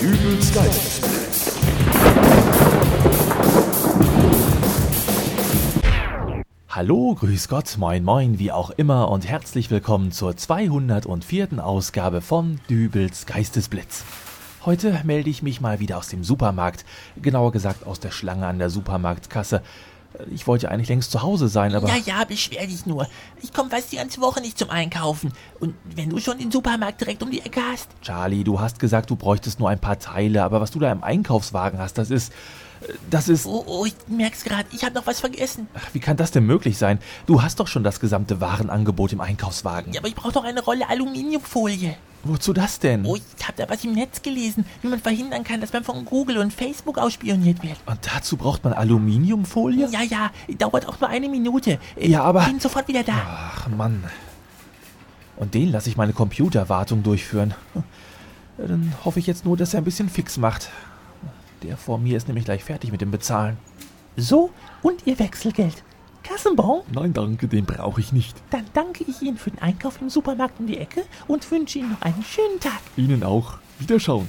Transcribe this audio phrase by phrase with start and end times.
[0.00, 1.58] Dübels Geistesblitz.
[6.68, 11.64] Hallo, grüß Gott, moin moin, wie auch immer und herzlich willkommen zur 204.
[11.64, 14.04] Ausgabe von Dübels Geistesblitz.
[14.64, 16.84] Heute melde ich mich mal wieder aus dem Supermarkt,
[17.20, 19.62] genauer gesagt aus der Schlange an der Supermarktkasse.
[20.30, 23.06] Ich wollte eigentlich längst zu Hause sein, aber Ja, ja, beschwer dich nur.
[23.42, 25.32] Ich komme fast die ganze Woche nicht zum Einkaufen.
[25.60, 29.10] Und wenn du schon den Supermarkt direkt um die Ecke hast, Charlie, du hast gesagt,
[29.10, 32.32] du bräuchtest nur ein paar Teile, aber was du da im Einkaufswagen hast, das ist
[33.10, 35.68] das ist oh, oh ich merk's gerade, ich habe noch was vergessen.
[35.74, 36.98] Ach, wie kann das denn möglich sein?
[37.26, 39.92] Du hast doch schon das gesamte Warenangebot im Einkaufswagen.
[39.92, 41.96] Ja, aber ich brauche doch eine Rolle Aluminiumfolie.
[42.24, 43.06] Wozu das denn?
[43.06, 46.04] Oh, ich habe da was im Netz gelesen, wie man verhindern kann, dass man von
[46.04, 47.76] Google und Facebook ausspioniert wird.
[47.86, 49.88] Und dazu braucht man Aluminiumfolie?
[49.88, 51.78] Ja, ja, dauert auch nur eine Minute.
[51.96, 53.14] Äh, Ja, aber- Bin sofort wieder da.
[53.24, 54.02] Ach Mann.
[55.36, 57.54] Und den lasse ich meine Computerwartung durchführen.
[58.58, 60.70] Dann hoffe ich jetzt nur, dass er ein bisschen fix macht.
[61.62, 63.56] Der vor mir ist nämlich gleich fertig mit dem Bezahlen.
[64.16, 64.50] So,
[64.82, 65.82] und Ihr Wechselgeld.
[66.22, 66.82] Kassenbon?
[66.92, 68.36] Nein, danke, den brauche ich nicht.
[68.50, 71.92] Dann danke ich Ihnen für den Einkauf im Supermarkt um die Ecke und wünsche Ihnen
[71.92, 72.80] noch einen schönen Tag.
[72.96, 73.54] Ihnen auch.
[73.78, 74.28] Wiederschauen.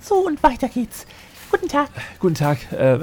[0.00, 1.06] So, und weiter geht's.
[1.50, 1.88] Guten Tag.
[2.20, 2.70] Guten Tag.
[2.72, 3.00] Äh,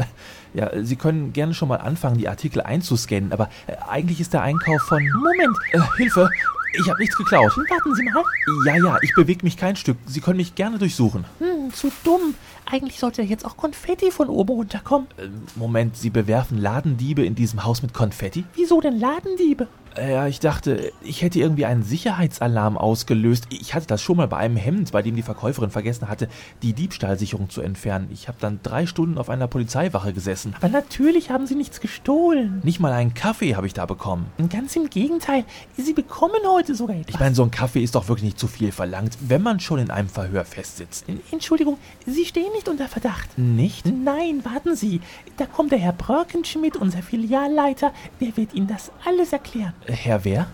[0.53, 4.41] ja, Sie können gerne schon mal anfangen, die Artikel einzuscannen, aber äh, eigentlich ist der
[4.41, 5.03] Einkauf von...
[5.13, 6.29] Moment, Äh, Hilfe!
[6.73, 7.51] Ich habe nichts geklaut.
[7.57, 8.23] warten Sie mal.
[8.65, 9.97] Ja, ja, ich bewege mich kein Stück.
[10.05, 11.25] Sie können mich gerne durchsuchen.
[11.39, 12.35] Hm, zu dumm.
[12.71, 15.07] Eigentlich sollte ja jetzt auch Konfetti von oben runterkommen.
[15.17, 18.43] Äh, Moment, Sie bewerfen Ladendiebe in diesem Haus mit Konfetti?
[18.55, 19.67] Wieso denn Ladendiebe?
[19.95, 23.47] Äh, Ja, ich dachte, ich hätte irgendwie einen Sicherheitsalarm ausgelöst.
[23.49, 26.27] Ich hatte das schon mal bei einem Hemd, bei dem die Verkäuferin vergessen hatte,
[26.61, 28.09] die Diebstahlsicherung zu entfernen.
[28.13, 30.53] Ich habe dann drei Stunden auf einer Polizeiwache gesessen.
[30.59, 32.61] Aber natürlich haben Sie nichts gestohlen.
[32.63, 34.27] Nicht mal einen Kaffee habe ich da bekommen.
[34.51, 35.43] Ganz im Gegenteil.
[35.75, 37.13] Sie bekommen heute sogar etwas.
[37.15, 39.79] Ich meine, so ein Kaffee ist doch wirklich nicht zu viel verlangt, wenn man schon
[39.79, 41.05] in einem Verhör festsitzt.
[41.31, 43.37] Entschuldigung, Sie stehen nicht unter Verdacht.
[43.37, 43.85] Nicht?
[43.85, 45.01] Nein, warten Sie.
[45.37, 47.93] Da kommt der Herr Bröckenschmidt, unser Filialleiter.
[48.21, 49.73] Der wird Ihnen das alles erklären.
[49.85, 50.47] Äh, Herr wer?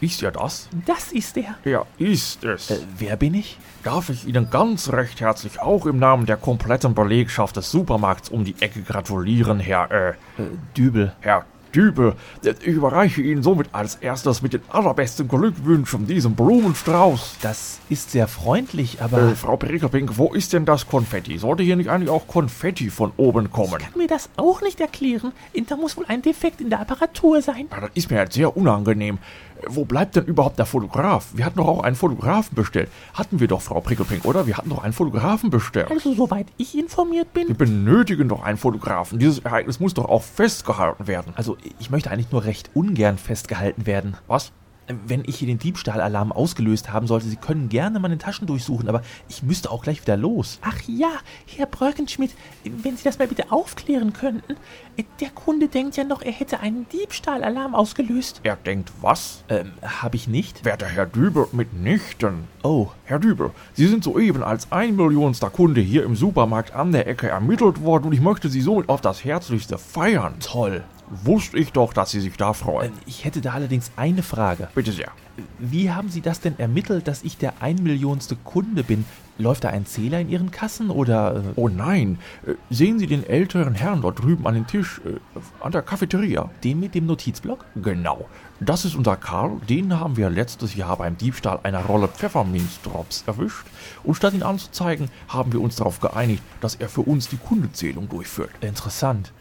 [0.00, 0.68] Ist ja das?
[0.86, 1.56] Das ist er.
[1.64, 2.70] Ja, ist es.
[2.70, 3.58] Äh, wer bin ich?
[3.82, 8.44] Darf ich Ihnen ganz recht herzlich auch im Namen der kompletten Belegschaft des Supermarkts um
[8.44, 10.14] die Ecke gratulieren, Herr, äh, Äh,
[10.76, 11.12] Dübel.
[11.20, 17.36] Herr Ich überreiche Ihnen somit als erstes mit den allerbesten Glückwünschen diesen Blumenstrauß.
[17.42, 19.32] Das ist sehr freundlich, aber...
[19.32, 21.38] Äh, Frau Perikerpink, wo ist denn das Konfetti?
[21.38, 23.78] Sollte hier nicht eigentlich auch Konfetti von oben kommen?
[23.78, 25.32] Kann mir das auch nicht erklären.
[25.66, 27.66] Da muss wohl ein Defekt in der Apparatur sein.
[27.70, 29.18] Ja, das ist mir jetzt sehr unangenehm.
[29.60, 31.26] Äh, Wo bleibt denn überhaupt der Fotograf?
[31.34, 32.88] Wir hatten doch auch einen Fotografen bestellt.
[33.12, 34.46] Hatten wir doch, Frau Prickelpink, oder?
[34.46, 35.90] Wir hatten doch einen Fotografen bestellt.
[35.90, 37.48] Also, soweit ich informiert bin.
[37.48, 39.18] Wir benötigen doch einen Fotografen.
[39.18, 41.32] Dieses Ereignis muss doch auch festgehalten werden.
[41.36, 44.16] Also, ich möchte eigentlich nur recht ungern festgehalten werden.
[44.26, 44.52] Was?
[45.06, 49.02] Wenn ich hier den Diebstahlalarm ausgelöst haben sollte, Sie können gerne meine Taschen durchsuchen, aber
[49.28, 50.58] ich müsste auch gleich wieder los.
[50.62, 51.10] Ach ja,
[51.44, 52.30] Herr Bröckenschmidt,
[52.64, 54.56] wenn Sie das mal bitte aufklären könnten.
[55.20, 58.40] Der Kunde denkt ja noch, er hätte einen Diebstahlalarm ausgelöst.
[58.44, 59.44] Er denkt was?
[59.50, 60.64] Ähm, habe ich nicht?
[60.64, 62.44] Werter Herr Dübel, mitnichten.
[62.62, 67.06] Oh, Herr Dübel, Sie sind soeben als ein Millionster Kunde hier im Supermarkt an der
[67.06, 70.36] Ecke ermittelt worden und ich möchte Sie somit auf das Herzlichste feiern.
[70.40, 70.82] toll.
[71.24, 72.92] Wusste ich doch, dass Sie sich da freuen.
[72.92, 74.68] Ähm, Ich hätte da allerdings eine Frage.
[74.74, 75.10] Bitte sehr.
[75.58, 79.04] Wie haben Sie das denn ermittelt, dass ich der einmillionste Kunde bin?
[79.40, 81.36] Läuft da ein Zähler in Ihren Kassen oder...
[81.36, 85.18] Äh, Oh nein, äh, sehen Sie den älteren Herrn dort drüben an den Tisch, äh,
[85.64, 86.50] an der Cafeteria?
[86.64, 87.64] den mit dem Notizblock?
[87.76, 88.26] Genau.
[88.58, 89.60] Das ist unser Karl.
[89.68, 93.64] Den haben wir letztes Jahr beim Diebstahl einer Rolle Pfefferminzdrops erwischt.
[94.02, 98.08] Und statt ihn anzuzeigen, haben wir uns darauf geeinigt, dass er für uns die Kundezählung
[98.08, 98.50] durchführt.
[98.60, 99.32] Interessant.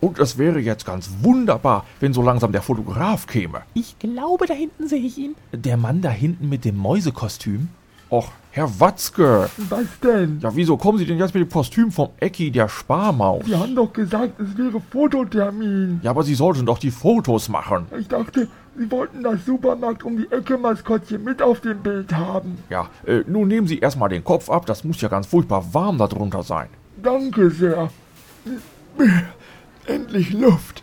[0.00, 3.62] Und es wäre jetzt ganz wunderbar, wenn so langsam der Fotograf käme.
[3.74, 5.34] Ich glaube, da hinten sehe ich ihn.
[5.52, 7.68] Der Mann da hinten mit dem Mäusekostüm?
[8.10, 9.50] Och, Herr Watzke.
[9.68, 10.38] Was denn?
[10.40, 13.44] Ja, wieso kommen Sie denn jetzt mit dem Kostüm vom Ecki, der Sparmaus?
[13.46, 16.00] Sie haben doch gesagt, es wäre Fototermin.
[16.02, 17.86] Ja, aber Sie sollten doch die Fotos machen.
[17.98, 18.46] Ich dachte,
[18.76, 22.58] Sie wollten das Supermarkt um die Ecke Maskottchen mit auf dem Bild haben.
[22.70, 25.98] Ja, äh, nun nehmen Sie erstmal den Kopf ab, das muss ja ganz furchtbar warm
[25.98, 26.68] darunter sein.
[27.02, 27.90] Danke sehr.
[29.86, 30.82] Endlich Luft.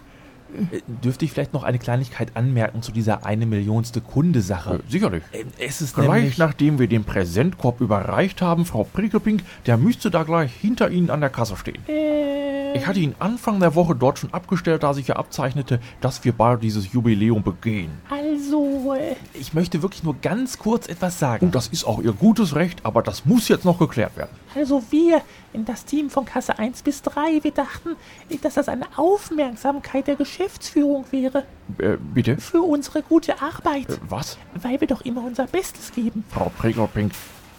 [0.71, 4.75] Äh, Dürfte ich vielleicht noch eine Kleinigkeit anmerken zu dieser eine Millionste Kunde-Sache?
[4.75, 5.24] Äh, sicherlich.
[5.33, 6.38] Ähm, Es ist Gleich nämlich...
[6.38, 11.21] nachdem wir den Präsentkorb überreicht haben, Frau Prickelpink, der müsste da gleich hinter Ihnen an
[11.21, 11.80] der Kasse stehen.
[11.88, 16.23] Äh, Ich hatte ihn Anfang der Woche dort schon abgestellt, da sich ja abzeichnete, dass
[16.23, 17.91] wir bald dieses Jubiläum begehen.
[18.09, 21.47] also, äh, Ich möchte wirklich nur ganz kurz etwas sagen.
[21.47, 24.31] Und das ist auch Ihr gutes Recht, aber das muss jetzt noch geklärt werden.
[24.56, 25.21] also wir,
[25.53, 27.89] in das Team von Kasse 1 bis 3, wir dachten,
[28.41, 31.44] dass das eine Aufmerksamkeit der Geschäftsführung wäre.
[31.77, 32.38] Äh, bitte?
[32.38, 33.89] Für unsere gute Arbeit.
[33.89, 34.38] Äh, was?
[34.62, 36.24] Weil wir doch immer unser Bestes geben.
[36.29, 37.12] Frau Prickelpink,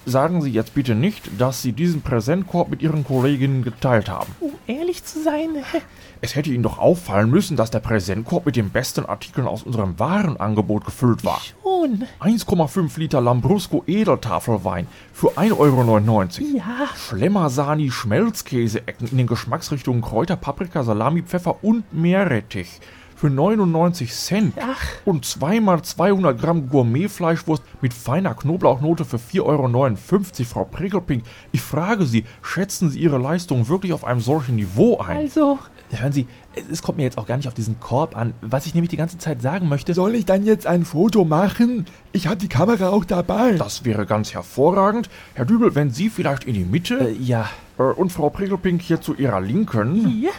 [0.07, 4.35] sagen Sie jetzt bitte nicht, dass Sie diesen Präsentkorb mit Ihren Kolleginnen geteilt haben.
[4.41, 5.51] Um ehrlich zu sein,
[6.25, 9.99] Es hätte Ihnen doch auffallen müssen, dass der Präsentkorb mit den besten Artikeln aus unserem
[9.99, 11.41] Warenangebot gefüllt war.
[11.41, 12.05] schon.
[12.21, 16.57] 1,5 Liter Lambrusco Edeltafelwein für 1,99 Euro.
[16.57, 22.81] Ja, Schlemmersani Schmelzkäse-Ecken in den Geschmacksrichtungen Kräuter, Paprika, Salami, Pfeffer und Meerrettich
[23.23, 24.55] für 99 Cent.
[24.61, 24.85] Ach.
[25.05, 30.45] Und zweimal 200 Gramm Gourmetfleischwurst mit feiner Knoblauchnote für 4,59 Euro.
[30.51, 31.23] Frau Prickelpink,
[31.53, 35.19] ich frage Sie, schätzen Sie Ihre Leistung wirklich auf einem solchen Niveau ein?
[35.19, 35.61] also,
[35.93, 36.27] Hören Sie,
[36.69, 38.35] es kommt mir jetzt auch gar nicht auf diesen Korb an.
[38.41, 39.95] Was ich nämlich die ganze Zeit sagen möchte.
[39.95, 41.87] Soll ich dann jetzt ein Foto machen?
[42.11, 43.53] Ich habe die Kamera auch dabei.
[43.53, 45.09] Das wäre ganz hervorragend.
[45.35, 47.49] Herr Dübel, wenn Sie vielleicht in die Mitte Äh, ja,
[47.79, 50.09] äh, und Frau Prickelpink hier zu Ihrer Linken.
[50.09, 50.31] hier?
[50.31, 50.37] Ja,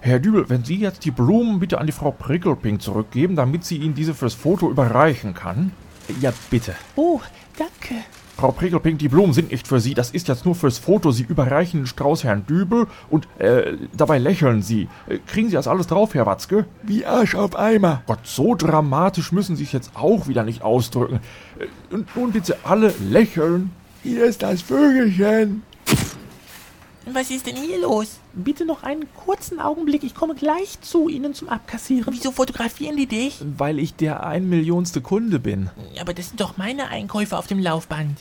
[0.00, 3.78] Herr Dübel, wenn Sie jetzt die Blumen bitte an die Frau Prickelpink zurückgeben, damit sie
[3.78, 5.72] Ihnen diese fürs Foto überreichen kann.
[6.20, 6.74] ja, bitte.
[6.96, 7.20] Oh,
[7.56, 8.02] danke.
[8.36, 11.12] Frau Prickelpink, die Blumen sind nicht für Sie, das ist jetzt nur fürs Foto.
[11.12, 14.88] Sie überreichen den Strauß Herrn Dübel und äh, dabei lächeln Sie.
[15.08, 16.64] Äh, kriegen Sie das alles drauf, Herr Watzke?
[16.82, 18.02] Wie Arsch auf Eimer.
[18.06, 21.20] Gott, so dramatisch müssen Sie es jetzt auch wieder nicht ausdrücken.
[21.58, 23.70] Äh, und nun bitte alle lächeln.
[24.02, 25.62] Hier ist das Vögelchen.
[27.06, 28.18] Was ist denn hier los?
[28.32, 30.04] Bitte noch einen kurzen Augenblick.
[30.04, 32.12] Ich komme gleich zu Ihnen zum Abkassieren.
[32.14, 33.40] Wieso fotografieren die dich?
[33.58, 35.70] Weil ich der ein Millionste Kunde bin.
[36.00, 38.18] Aber das sind doch meine Einkäufe auf dem Laufband.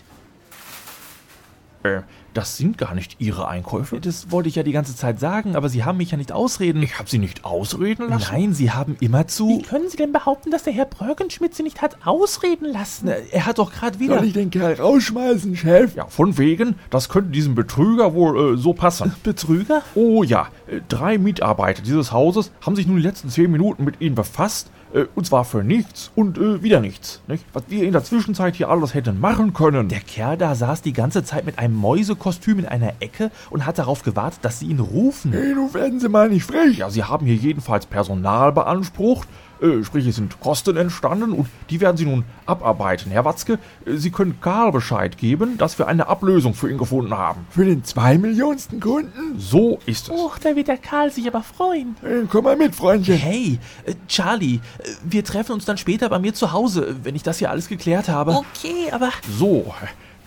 [1.83, 2.01] Äh,
[2.33, 4.00] das sind gar nicht Ihre Einkäufe.
[4.00, 6.81] Das wollte ich ja die ganze Zeit sagen, aber Sie haben mich ja nicht ausreden.
[6.81, 8.28] Ich habe Sie nicht ausreden lassen.
[8.31, 9.62] Nein, Sie haben Wie immerzu.
[9.68, 13.07] können Sie denn behaupten, dass der Herr Bröckenschmidt Sie nicht hat ausreden lassen?
[13.07, 14.16] Na, Er hat doch gerade wieder.
[14.18, 15.95] Soll ich den Kerl rausschmeißen, Chef?
[15.95, 19.13] Ja, von wegen, das könnte diesem Betrüger wohl äh, so passen.
[19.24, 19.81] Betrüger?
[19.95, 24.00] Oh ja, äh, drei Mitarbeiter dieses Hauses haben sich nun die letzten zehn Minuten mit
[24.00, 24.72] Ihnen befasst.
[24.94, 27.22] Äh, und zwar für nichts und äh, wieder nichts.
[27.28, 27.46] Nicht?
[27.54, 29.88] Was wir in der Zwischenzeit hier alles hätten machen können.
[29.90, 33.78] Der Kerl da saß die ganze Zeit mit einem Mäusekostüm in einer Ecke und hat
[33.78, 35.32] darauf gewartet, dass Sie ihn rufen.
[35.32, 36.78] Hey, du werden Sie mal nicht frech.
[36.78, 39.28] ja, Sie haben hier jedenfalls Personal beansprucht.
[39.62, 43.12] Äh, sprich, es sind Kosten entstanden und die werden Sie nun abarbeiten.
[43.12, 47.16] Herr Watzke, äh, Sie können Karl Bescheid geben, dass wir eine Ablösung für ihn gefunden
[47.16, 47.46] haben.
[47.52, 49.38] Für den zwei Millionsten Kunden?
[49.38, 50.10] So ist es.
[50.10, 51.96] Och, da wird der Karl sich aber freuen.
[52.02, 53.18] Hey, komm mal mit, Freundchen.
[53.18, 57.24] Hey, äh, Charlie, äh, wir treffen uns dann später bei mir zu Hause, wenn ich
[57.24, 58.31] das hier alles geklärt habe.
[58.31, 59.74] Okay, aber So,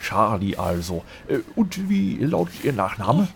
[0.00, 1.02] Charlie also.
[1.26, 3.26] Äh, Und wie lautet Ihr Nachname?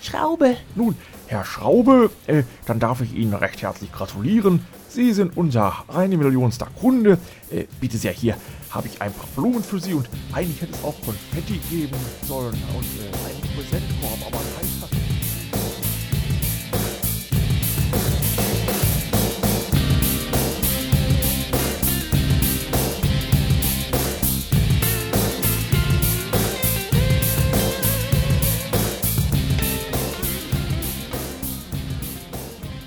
[0.00, 0.56] Schraube.
[0.76, 0.94] Nun,
[1.26, 4.64] Herr Schraube, äh, dann darf ich Ihnen recht herzlich gratulieren.
[4.90, 7.18] Sie sind unser eine Millionster Kunde.
[7.50, 8.36] Äh, bitte sehr, hier
[8.70, 11.96] habe ich ein paar Blumen für Sie und eigentlich hätte es auch Konfetti geben
[12.26, 14.68] sollen und äh, einen Präsentkorb, aber leider...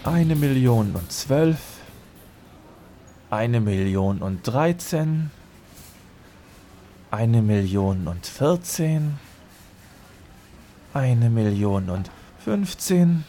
[0.04, 1.71] Eine Million und zwölf.
[3.32, 5.32] Eine Million und dreizehn.
[7.12, 9.20] Eine Million und vierzehn.
[10.94, 12.12] Eine Million und
[12.44, 13.24] fünfzehn.